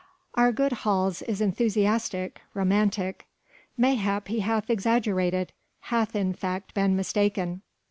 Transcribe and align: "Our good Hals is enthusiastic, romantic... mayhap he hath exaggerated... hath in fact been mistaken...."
"Our 0.33 0.51
good 0.51 0.71
Hals 0.81 1.21
is 1.21 1.41
enthusiastic, 1.41 2.41
romantic... 2.55 3.27
mayhap 3.77 4.29
he 4.29 4.39
hath 4.39 4.67
exaggerated... 4.67 5.53
hath 5.93 6.15
in 6.15 6.33
fact 6.33 6.73
been 6.73 6.95
mistaken...." 6.95 7.61